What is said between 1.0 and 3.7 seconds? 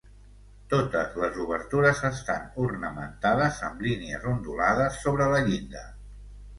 les obertures estan ornamentades